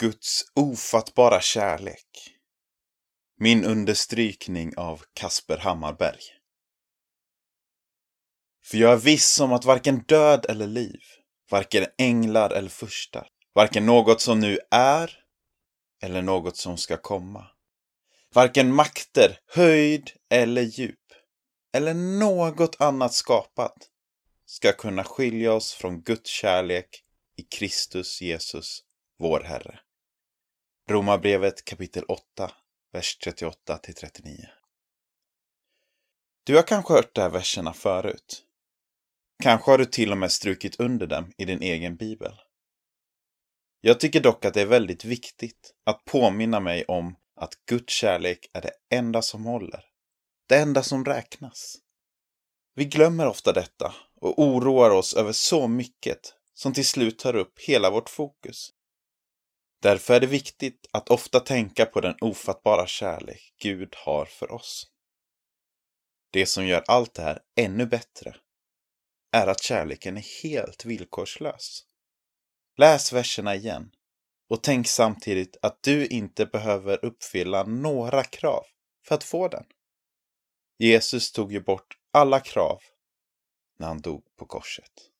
[0.00, 2.36] Guds ofattbara kärlek.
[3.38, 6.20] Min understrykning av Kasper Hammarberg.
[8.64, 11.00] För jag är viss om att varken död eller liv,
[11.50, 15.18] varken änglar eller furstar, varken något som nu är
[16.02, 17.46] eller något som ska komma,
[18.34, 21.12] varken makter, höjd eller djup,
[21.72, 23.90] eller något annat skapat,
[24.46, 27.04] ska kunna skilja oss från Guds kärlek
[27.36, 28.84] i Kristus Jesus,
[29.24, 29.80] vår Herre.
[30.90, 32.50] Romarbrevet kapitel 8,
[32.92, 34.36] vers 38 till 39.
[36.46, 38.44] Du har kanske hört de här verserna förut.
[39.42, 42.32] Kanske har du till och med strukit under dem i din egen bibel.
[43.80, 48.50] Jag tycker dock att det är väldigt viktigt att påminna mig om att Guds kärlek
[48.52, 49.84] är det enda som håller.
[50.48, 51.76] Det enda som räknas.
[52.74, 57.58] Vi glömmer ofta detta och oroar oss över så mycket som till slut tar upp
[57.58, 58.73] hela vårt fokus.
[59.84, 64.90] Därför är det viktigt att ofta tänka på den ofattbara kärlek Gud har för oss.
[66.30, 68.36] Det som gör allt det här ännu bättre
[69.32, 71.84] är att kärleken är helt villkorslös.
[72.76, 73.90] Läs verserna igen
[74.48, 78.64] och tänk samtidigt att du inte behöver uppfylla några krav
[79.06, 79.64] för att få den.
[80.78, 82.82] Jesus tog ju bort alla krav
[83.78, 85.13] när han dog på korset.